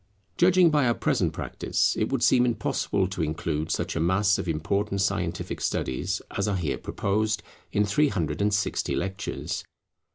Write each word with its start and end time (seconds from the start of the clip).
[Concentration 0.31 0.31
of 0.31 0.31
study] 0.31 0.45
Judging 0.63 0.71
by 0.71 0.87
our 0.87 0.93
present 0.95 1.31
practice, 1.33 1.95
it 1.95 2.11
would 2.11 2.23
seem 2.23 2.43
impossible 2.43 3.07
to 3.07 3.21
include 3.21 3.69
such 3.69 3.95
a 3.95 3.99
mass 3.99 4.39
of 4.39 4.47
important 4.49 4.99
scientific 4.99 5.61
studies, 5.61 6.23
as 6.35 6.47
are 6.47 6.55
here 6.57 6.79
proposed, 6.79 7.43
in 7.71 7.85
three 7.85 8.07
hundred 8.07 8.41
and 8.41 8.51
sixty 8.51 8.95
lectures. 8.95 9.63